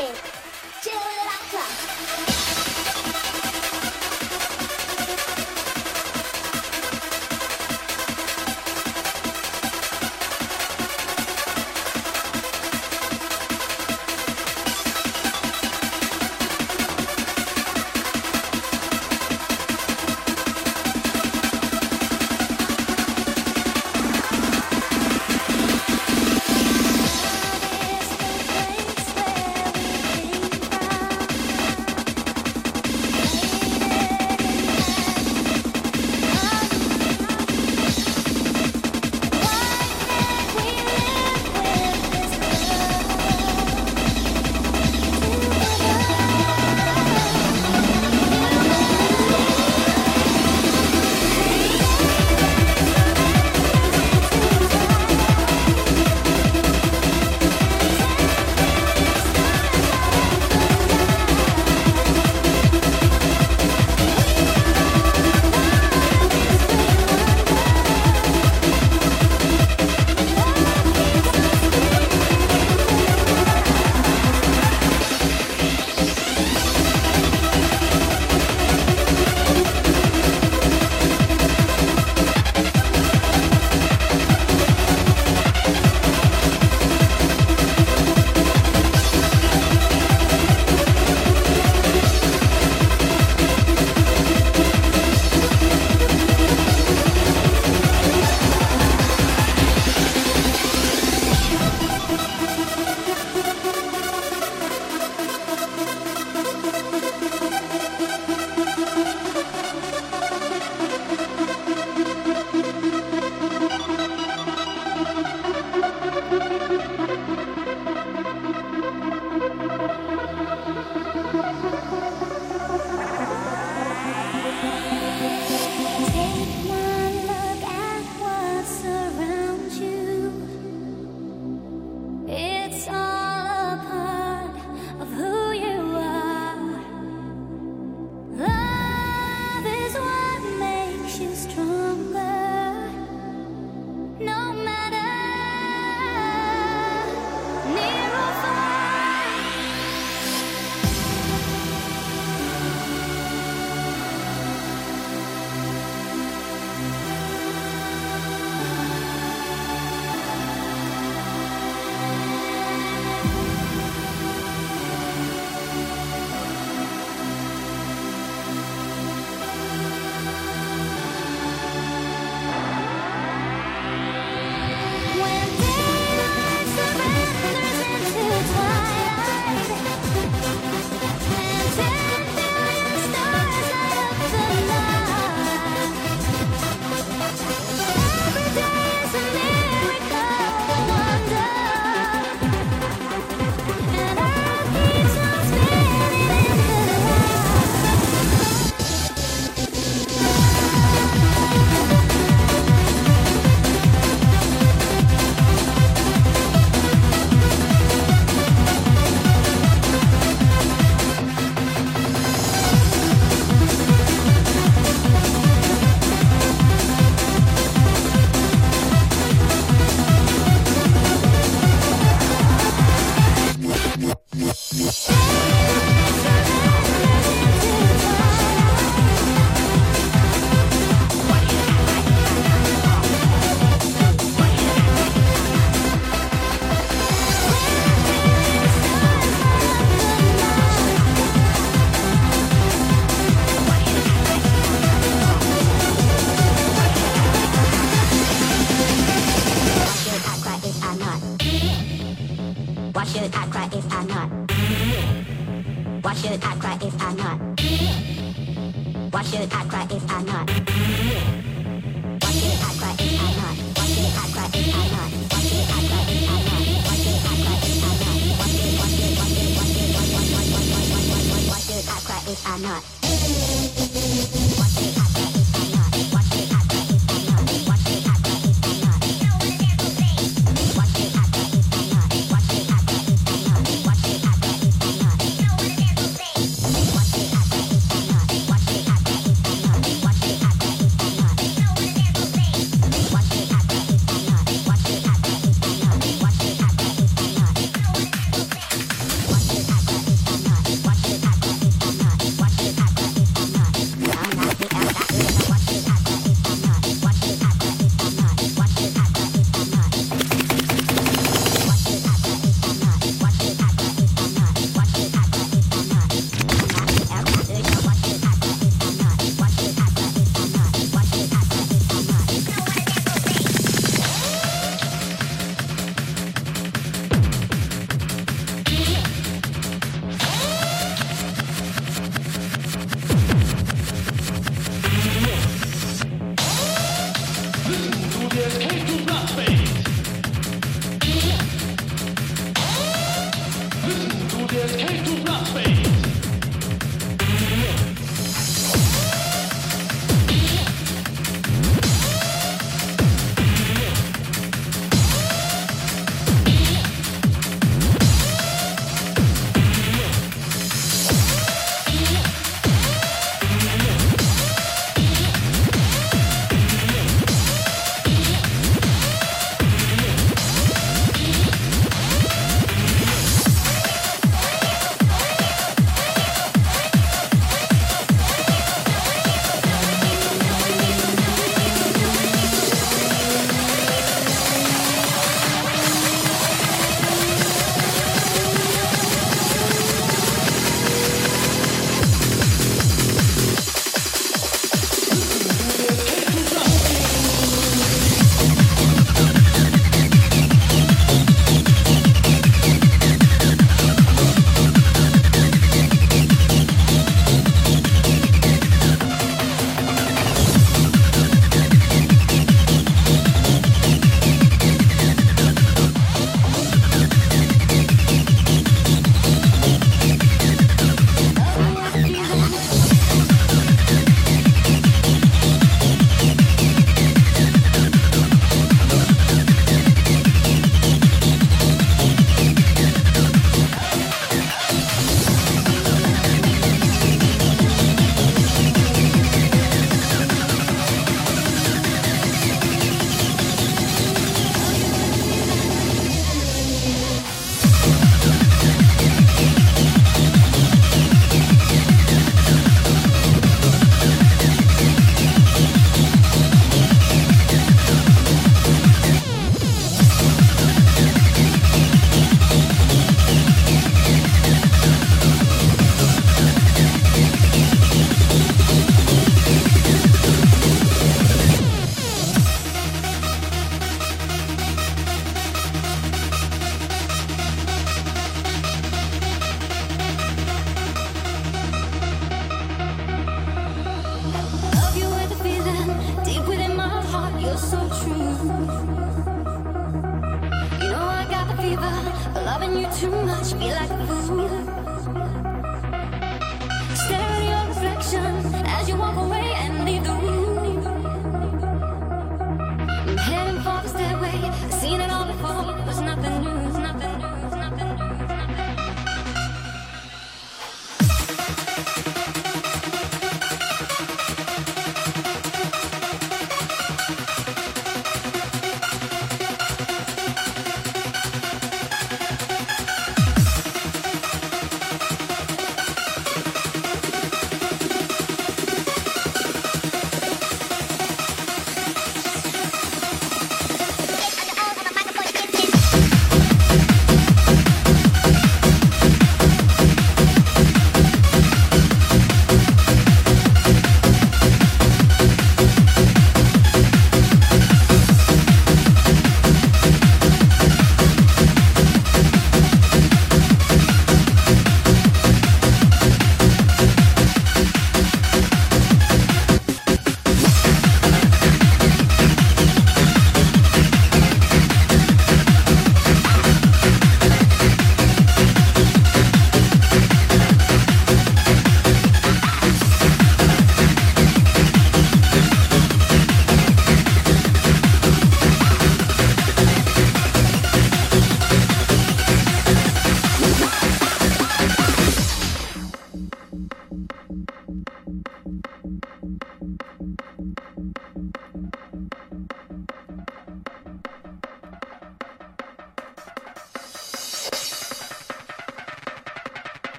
Thanks. 0.00 0.39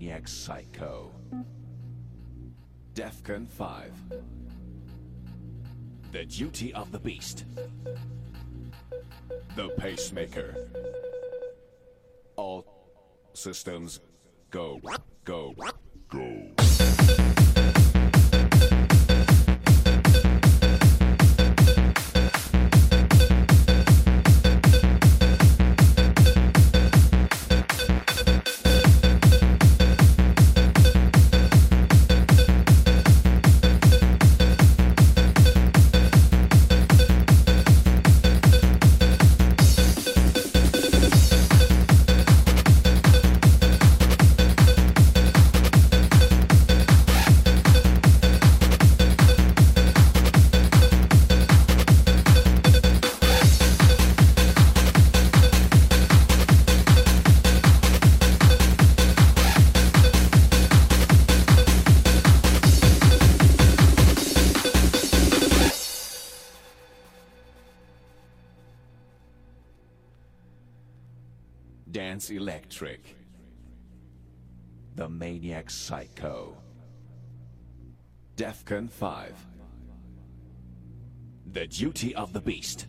Maniac 0.00 0.26
Psycho. 0.26 1.12
Defcon 2.94 3.46
5. 3.46 3.92
The 6.10 6.24
Duty 6.24 6.72
of 6.72 6.90
the 6.90 6.98
Beast. 6.98 7.44
The 9.56 9.68
Pacemaker. 9.76 10.56
All 12.36 12.64
systems 13.34 14.00
go, 14.50 14.80
go, 15.26 15.54
go. 16.08 17.49
The 74.94 75.06
Maniac 75.06 75.68
Psycho. 75.68 76.56
Defcon 78.36 78.90
5. 78.90 79.34
The 81.52 81.66
Duty 81.66 82.14
of 82.14 82.32
the 82.32 82.40
Beast. 82.40 82.86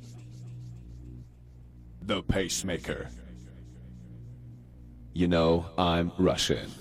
The 2.01 2.23
Pacemaker. 2.23 3.09
You 5.11 5.27
know, 5.27 5.65
I'm 5.77 6.13
Russian. 6.17 6.71